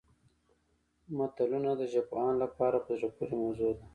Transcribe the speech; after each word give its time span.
متلونه 1.17 1.71
د 1.79 1.83
ژبپوهانو 1.93 2.39
لپاره 2.43 2.77
په 2.85 2.91
زړه 2.99 3.09
پورې 3.15 3.35
موضوع 3.43 3.71
ده 3.77 3.85